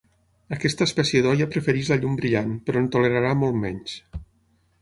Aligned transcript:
Aquesta 0.55 0.85
espècie 0.89 1.21
d'"Hoya" 1.25 1.47
prefereix 1.57 1.91
la 1.93 1.99
llum 2.05 2.17
brillant, 2.21 2.57
però 2.71 2.83
en 2.85 2.91
tolerarà 2.97 3.35
molt 3.43 3.61
menys. 3.67 3.99